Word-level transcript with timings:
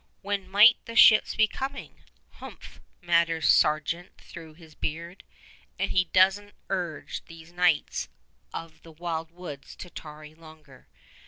When 0.23 0.49
might 0.49 0.77
the 0.85 0.95
ships 0.95 1.35
be 1.35 1.45
coming? 1.45 2.01
"Humph," 2.39 2.81
mutters 3.03 3.47
Sargeant 3.47 4.17
through 4.19 4.55
his 4.55 4.73
beard; 4.73 5.23
and 5.77 5.91
he 5.91 6.05
does 6.05 6.39
n't 6.41 6.55
urge 6.71 7.23
these 7.25 7.51
knights 7.53 8.09
of 8.51 8.81
the 8.81 8.91
wild 8.93 9.29
woods 9.29 9.75
to 9.75 9.91
tarry 9.91 10.33
longer. 10.33 10.87